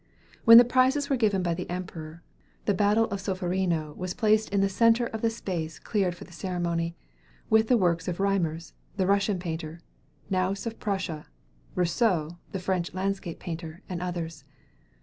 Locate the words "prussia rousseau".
10.79-12.39